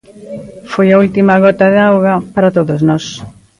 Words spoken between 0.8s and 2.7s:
a última gota de auga para